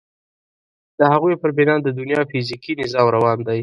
[0.99, 3.59] د هغوی پر بنا د دنیا فیزیکي نظام روان دی.